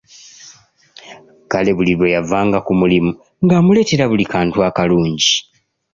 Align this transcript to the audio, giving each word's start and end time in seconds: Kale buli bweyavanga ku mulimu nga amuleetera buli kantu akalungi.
Kale 1.51 1.71
buli 1.77 1.93
bweyavanga 1.97 2.57
ku 2.65 2.71
mulimu 2.79 3.11
nga 3.43 3.53
amuleetera 3.59 4.05
buli 4.11 4.25
kantu 4.33 4.57
akalungi. 4.67 5.33